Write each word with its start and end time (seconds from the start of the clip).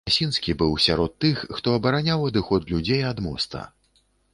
Ясінскі 0.09 0.55
быў 0.61 0.71
сярод 0.85 1.13
тых, 1.27 1.43
хто 1.59 1.77
абараняў 1.83 2.27
адыход 2.33 2.61
людзей 2.77 3.09
да 3.15 3.21
моста. 3.31 3.69